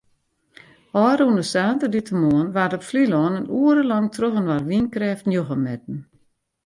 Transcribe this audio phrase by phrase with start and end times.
[1.05, 5.97] Ofrûne saterdeitemoarn waard op Flylân in oere lang trochinoar wynkrêft njoggen metten.